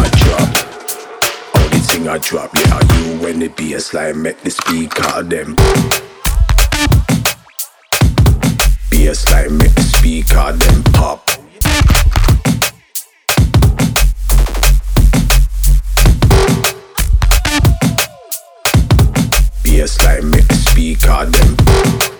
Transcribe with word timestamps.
me 0.00 0.08
drop. 0.20 0.48
Only 1.56 1.78
thing 1.78 2.08
I 2.08 2.18
drop, 2.18 2.54
yeah, 2.54 2.80
you 2.94 3.18
when 3.20 3.38
the 3.40 3.48
bassline 3.48 4.16
make 4.22 4.40
the 4.42 4.50
speaker 4.50 5.22
them. 5.22 5.56
Bassline 8.90 9.58
make 9.58 9.74
the 9.74 9.82
speaker 9.82 10.52
them 10.52 10.82
pop. 10.94 11.28
Bassline 19.64 20.30
make 20.30 20.48
the 20.48 20.54
speaker 20.54 21.24
them 21.26 22.11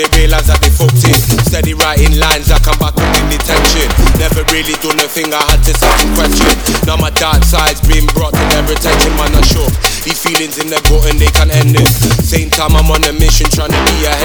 they 0.00 0.24
realize 0.24 0.48
that 0.48 0.60
they 0.64 0.72
fucked 0.72 1.04
it. 1.04 1.20
Steady 1.44 1.76
writing 1.76 2.16
lines 2.16 2.48
like 2.48 2.64
I'm 2.64 2.78
back 2.80 2.96
in 2.96 3.24
detention. 3.28 3.84
Never 4.16 4.40
really 4.48 4.72
done 4.80 4.96
a 4.96 5.04
thing, 5.04 5.28
I 5.28 5.44
had 5.52 5.60
to 5.68 5.74
second 5.76 6.16
question. 6.16 6.48
Now 6.88 6.96
my 6.96 7.12
dark 7.20 7.44
side's 7.44 7.84
been 7.84 8.08
brought 8.16 8.32
to 8.32 8.44
their 8.48 8.64
attention, 8.64 9.12
man. 9.20 9.28
I'm 9.36 9.44
sure 9.44 9.68
These 10.08 10.24
feelings 10.24 10.56
in 10.56 10.72
their 10.72 10.80
gut 10.88 11.04
and 11.04 11.20
they 11.20 11.28
can 11.36 11.52
end 11.52 11.76
it. 11.76 11.88
Same 12.24 12.48
time 12.48 12.72
I'm 12.72 12.88
on 12.88 13.04
a 13.04 13.12
mission 13.12 13.52
trying 13.52 13.76
to 13.76 13.82
be 13.92 14.08
a 14.08 14.08
henchman. 14.08 14.08
It's 14.08 14.19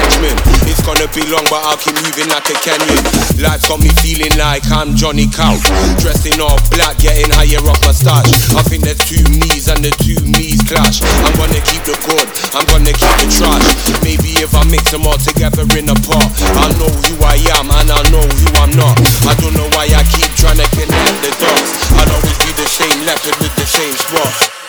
gonna 1.05 1.21
be 1.21 1.31
long, 1.31 1.45
but 1.49 1.61
I'll 1.65 1.77
keep 1.77 1.93
moving 2.01 2.29
like 2.33 2.49
a 2.49 2.57
canyon. 2.65 3.01
Life's 3.37 3.67
got 3.69 3.79
me 3.81 3.89
feeling 4.01 4.33
like 4.37 4.65
I'm 4.71 4.95
Johnny 4.95 5.27
Cash. 5.27 5.61
Dressed 6.01 6.25
in 6.25 6.41
all 6.41 6.57
black, 6.73 6.97
getting 6.97 7.29
higher 7.29 7.61
off 7.69 7.81
my 7.85 7.93
stash. 7.93 8.25
I 8.57 8.61
think 8.65 8.85
there's 8.85 9.01
two 9.05 9.21
me's 9.37 9.69
and 9.69 9.85
the 9.85 9.93
two 10.01 10.17
me's 10.25 10.61
clash. 10.65 11.03
I'm 11.25 11.35
gonna 11.37 11.61
keep 11.61 11.83
the 11.85 11.93
good, 12.09 12.27
I'm 12.57 12.65
gonna 12.71 12.93
keep 12.95 13.15
the 13.21 13.27
trash. 13.29 13.65
Maybe 14.01 14.39
if 14.41 14.55
I 14.55 14.63
mix 14.65 14.89
them 14.91 15.05
all 15.05 15.19
together 15.19 15.67
in 15.77 15.89
a 15.89 15.97
pot, 16.05 16.31
I'll 16.63 16.73
know 16.79 16.89
who 16.89 17.13
I 17.21 17.37
am 17.59 17.69
and 17.69 17.89
I'll 17.91 18.09
know 18.09 18.25
who 18.25 18.47
I'm 18.57 18.73
not. 18.73 18.97
I 19.29 19.33
don't 19.37 19.53
know 19.53 19.69
why 19.77 19.85
I 19.91 20.01
keep 20.09 20.31
trying 20.39 20.57
to 20.57 20.67
connect 20.73 21.17
the 21.21 21.31
dots. 21.37 21.69
I'll 22.01 22.11
always 22.17 22.37
be 22.41 22.51
the 22.57 22.67
same, 22.69 23.05
left 23.05 23.25
with 23.25 23.53
the 23.53 23.67
same 23.67 23.93
spot. 23.93 24.64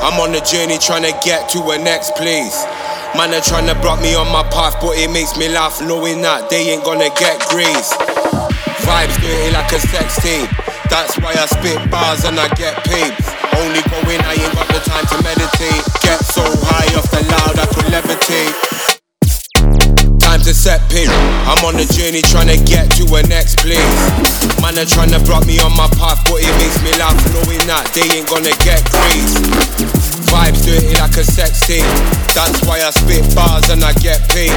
I'm 0.00 0.20
on 0.20 0.34
a 0.34 0.40
journey 0.40 0.78
trying 0.78 1.02
to 1.02 1.14
get 1.24 1.48
to 1.50 1.62
a 1.70 1.78
next 1.78 2.14
place. 2.14 2.64
Man 3.16 3.34
are 3.34 3.40
trying 3.40 3.66
to 3.66 3.74
block 3.80 4.00
me 4.00 4.14
on 4.14 4.30
my 4.30 4.42
path, 4.50 4.76
but 4.80 4.96
it 4.98 5.10
makes 5.10 5.36
me 5.36 5.48
laugh 5.48 5.80
knowing 5.80 6.22
that 6.22 6.50
they 6.50 6.70
ain't 6.70 6.84
gonna 6.84 7.10
get 7.18 7.40
grace. 7.48 7.92
Vibes 8.84 9.16
dirty 9.20 9.50
like 9.52 9.72
a 9.72 9.80
sex 9.80 10.20
tape. 10.22 10.50
That's 10.88 11.18
why 11.18 11.34
I 11.34 11.46
spit 11.46 11.90
bars 11.90 12.24
and 12.24 12.38
I 12.38 12.48
get 12.54 12.76
paid. 12.84 13.12
Only 13.58 13.82
going, 13.90 14.20
I 14.22 14.38
ain't 14.38 14.54
got 14.54 14.68
the 14.68 14.80
time 14.86 15.06
to 15.08 15.16
meditate. 15.24 15.84
Get 16.00 16.20
so 16.24 16.44
high 16.46 16.88
off 16.96 17.10
the 17.10 17.24
loud 17.28 17.58
I 17.58 17.66
could 17.66 17.90
levitate. 17.92 18.97
Set 20.58 20.82
pace. 20.90 21.06
I'm 21.46 21.62
on 21.62 21.78
a 21.78 21.86
journey 21.86 22.18
trying 22.18 22.50
to 22.50 22.58
get 22.58 22.90
to 22.98 23.06
a 23.14 23.22
next 23.30 23.62
place. 23.62 23.78
Man 24.58 24.74
are 24.74 24.84
trying 24.84 25.14
to 25.14 25.22
block 25.22 25.46
me 25.46 25.62
on 25.62 25.70
my 25.78 25.86
path, 25.94 26.18
but 26.26 26.42
it 26.42 26.50
makes 26.58 26.82
me 26.82 26.90
laugh 26.98 27.14
knowing 27.30 27.62
that 27.70 27.86
they 27.94 28.02
ain't 28.10 28.26
gonna 28.26 28.50
get 28.66 28.82
grace. 28.90 29.38
Vibes 30.26 30.66
dirty 30.66 30.98
like 30.98 31.14
a 31.14 31.22
sex 31.22 31.62
tape. 31.62 31.86
That's 32.34 32.58
why 32.66 32.82
I 32.82 32.90
spit 32.90 33.22
bars 33.38 33.70
and 33.70 33.86
I 33.86 33.94
get 34.02 34.26
paid. 34.34 34.50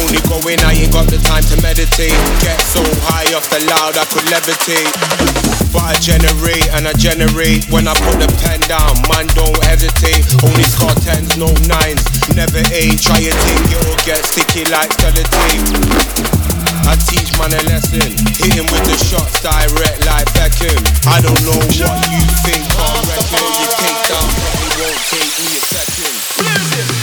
Only 0.00 0.24
going, 0.24 0.56
I 0.64 0.72
ain't 0.72 0.90
got 0.90 1.12
the 1.12 1.20
time 1.20 1.44
to 1.44 1.60
meditate. 1.60 2.16
Get 2.40 2.56
so 2.72 2.80
high 3.04 3.28
off 3.36 3.44
the 3.52 3.60
loud 3.68 4.00
I 4.00 4.08
could 4.08 4.24
levitate. 4.32 5.61
But 5.72 5.88
I 5.88 5.96
generate 6.04 6.68
and 6.76 6.86
I 6.86 6.92
generate 6.92 7.64
when 7.72 7.88
I 7.88 7.96
put 7.96 8.20
the 8.20 8.28
pen 8.44 8.60
down. 8.68 8.92
Man, 9.08 9.24
don't 9.32 9.56
hesitate. 9.64 10.28
Only 10.44 10.68
score 10.68 10.92
tens, 11.00 11.32
no 11.40 11.48
nines. 11.64 12.04
Never 12.36 12.60
eight. 12.76 13.00
Try 13.00 13.24
your 13.24 13.32
thing, 13.48 13.62
it'll 13.72 13.96
get 14.04 14.20
sticky 14.20 14.68
like 14.68 14.92
sellotape. 15.00 15.64
I 16.84 16.92
teach 17.08 17.32
man 17.40 17.56
a 17.56 17.62
lesson. 17.72 18.12
Hit 18.36 18.52
him 18.52 18.68
with 18.68 18.84
the 18.84 18.96
shots 19.00 19.40
direct 19.40 20.04
like 20.04 20.28
Beckham. 20.36 20.76
I 21.08 21.24
don't 21.24 21.40
know 21.40 21.56
what 21.56 21.72
you 22.12 22.20
think 22.44 22.68
or 22.76 23.00
reckon. 23.08 23.40
You 23.40 23.68
take 23.80 24.00
down, 24.12 24.28
probably 24.28 24.70
won't 24.76 25.00
take 25.08 25.32
me 25.40 25.56
a 25.56 25.62
second. 25.72 27.01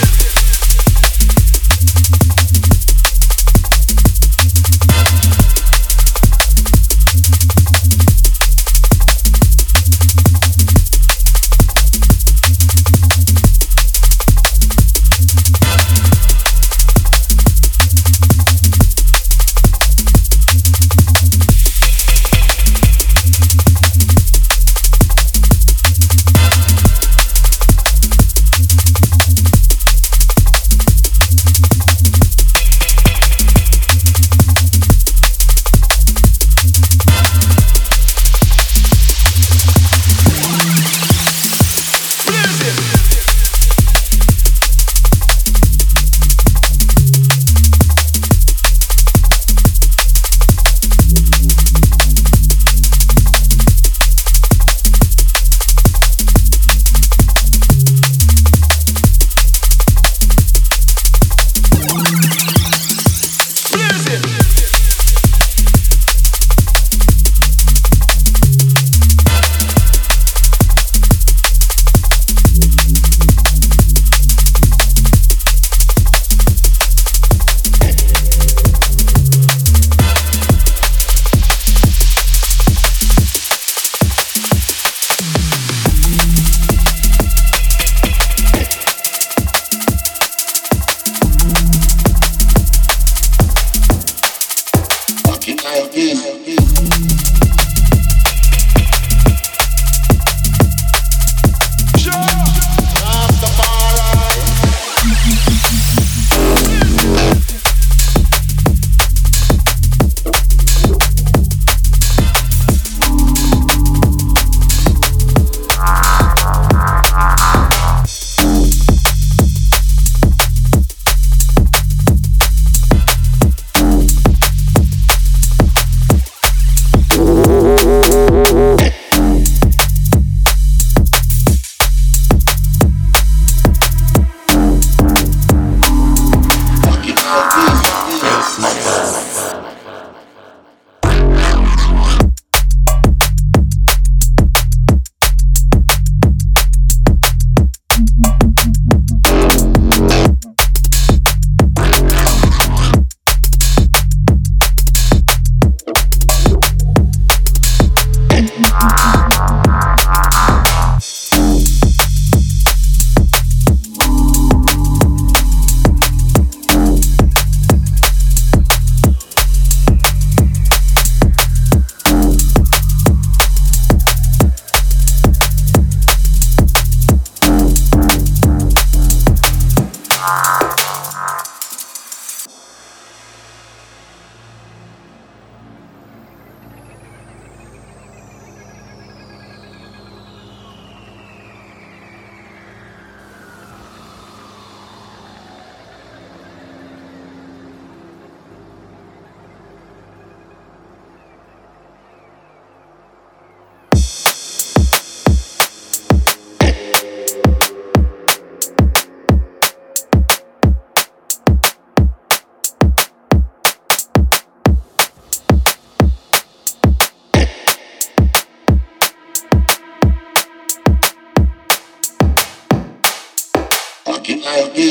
Rock 224.58 224.72
it 224.74 224.89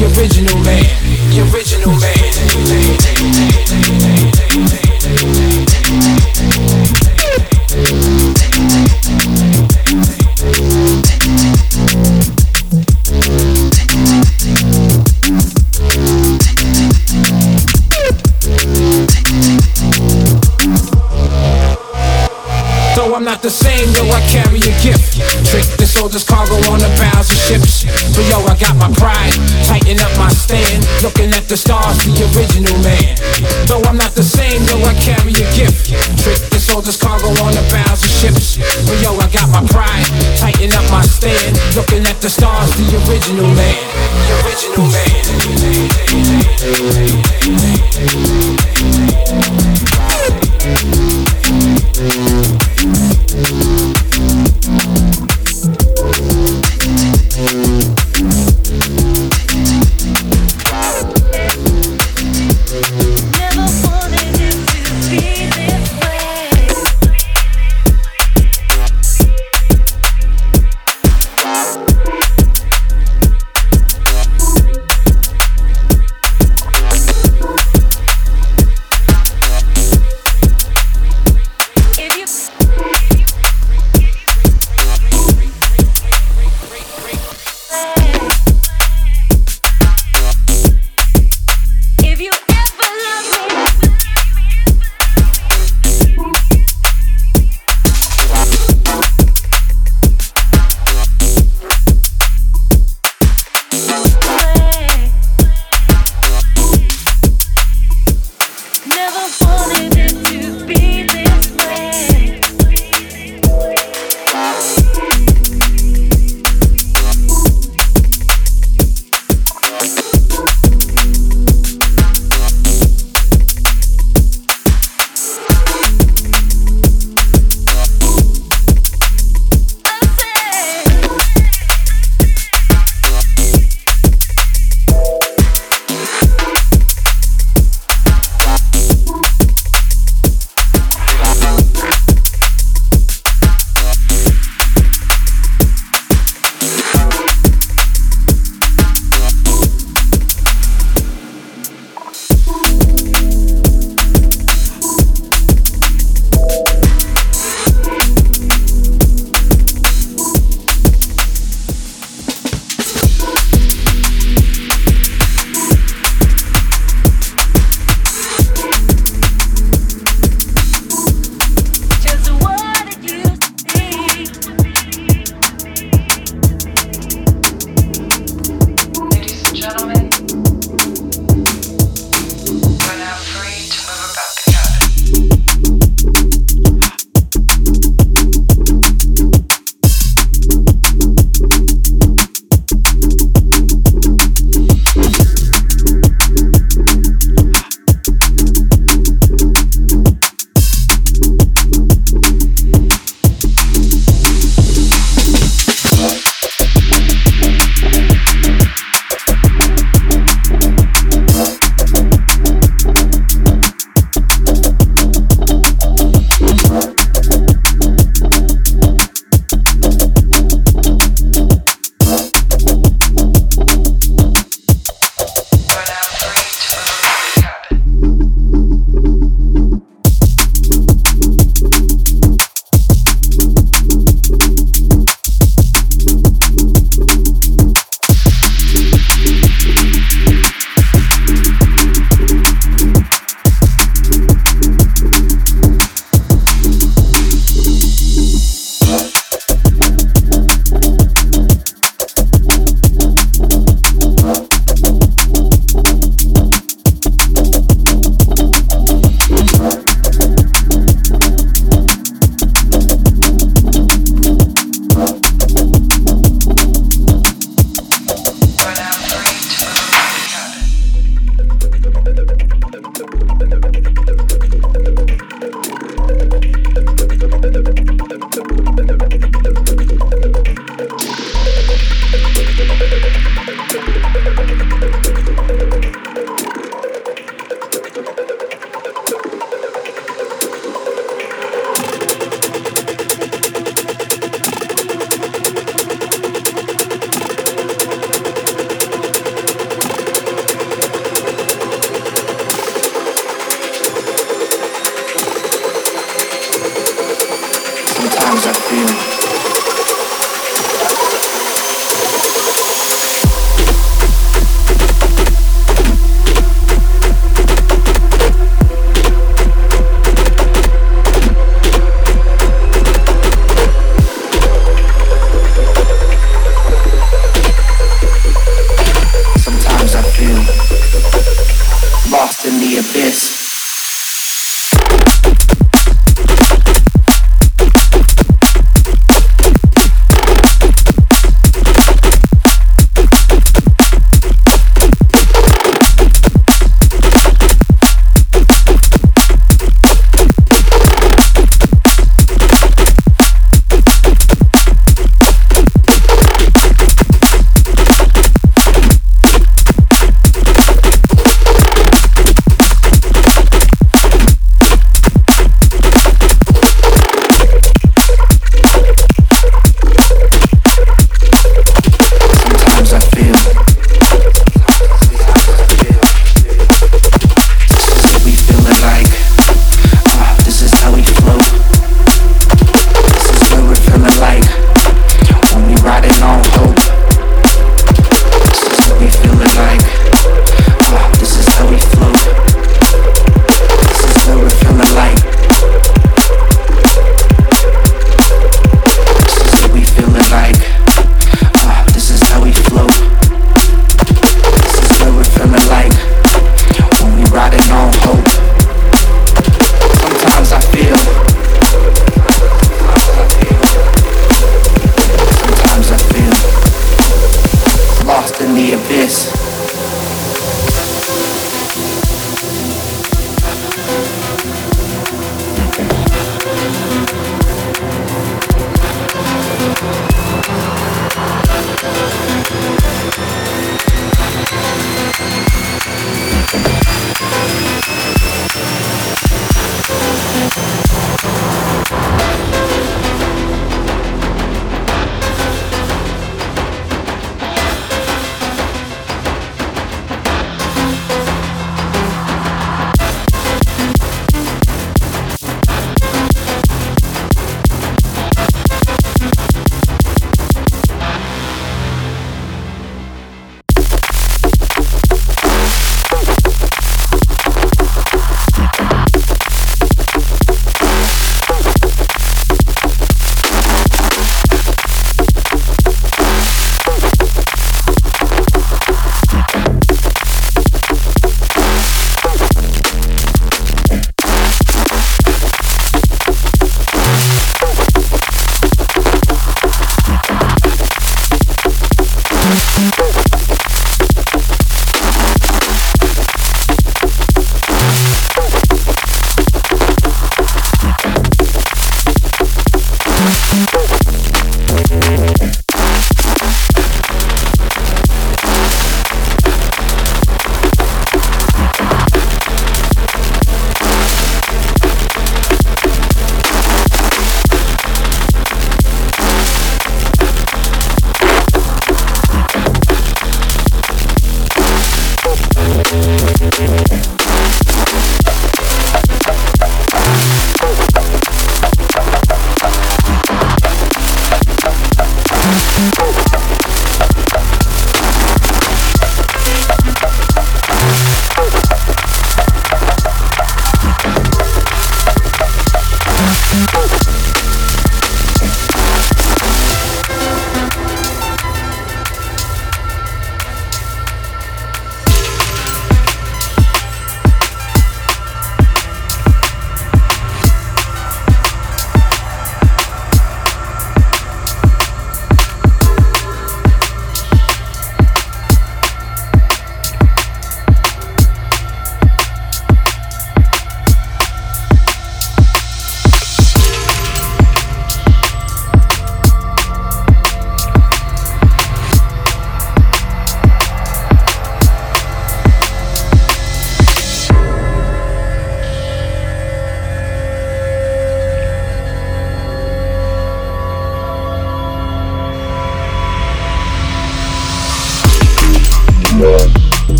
The 0.00 0.06
original 0.18 0.56
man. 0.64 0.82
The 1.28 1.40
original 1.52 1.92
man. 2.00 2.16
Though 22.96 23.14
I'm 23.14 23.24
not 23.24 23.42
the 23.42 23.50
same, 23.50 23.92
though 23.92 24.10
I 24.10 24.20
carry 24.30 24.60
a 24.60 24.82
gift 24.82 25.19
this 26.10 26.24
cargo 26.26 26.58
on 26.70 26.80
the 26.82 26.90
bows 26.98 27.30
of 27.30 27.36
ships. 27.36 27.84
But 28.14 28.26
yo, 28.26 28.42
I 28.46 28.56
got 28.58 28.74
my 28.76 28.90
pride, 28.98 29.32
tighten 29.64 30.00
up 30.00 30.10
my 30.18 30.28
stand, 30.28 30.86
looking 31.02 31.30
at 31.30 31.46
the 31.48 31.56
stars, 31.56 31.98
the 32.02 32.26
original 32.34 32.76
man. 32.82 33.14
Though 33.66 33.82
I'm 33.86 33.96
not 33.96 34.14
the 34.14 34.22
same, 34.22 34.66
though 34.66 34.82
I 34.82 34.94
carry 34.98 35.32
a 35.32 35.46
gift. 35.54 35.94
Trick 36.22 36.42
this 36.50 36.68
all 36.70 36.82
this 36.82 36.96
cargo 37.00 37.28
on 37.46 37.54
the 37.54 37.62
bows 37.70 38.02
of 38.02 38.10
ships. 38.10 38.58
But 38.86 39.00
yo, 39.02 39.14
I 39.18 39.28
got 39.30 39.48
my 39.50 39.62
pride, 39.70 40.04
tighten 40.36 40.72
up 40.72 40.90
my 40.90 41.02
stand, 41.02 41.56
looking 41.76 42.04
at 42.06 42.20
the 42.20 42.28
stars, 42.28 42.70
the 42.74 42.96
original 43.06 43.46
man. 43.54 43.78
The 44.26 44.34
original 44.42 44.86
man. 44.90 45.30